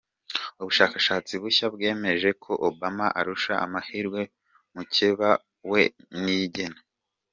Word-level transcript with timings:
Ubushakashatsi 0.61 1.33
bushya 1.41 1.67
bwemeje 1.75 2.29
ko 2.43 2.51
Obama 2.69 3.05
arusha 3.19 3.53
amahirwe 3.65 4.21
mukeba 4.75 5.29
we 5.71 5.81
Niyigena 6.21 6.79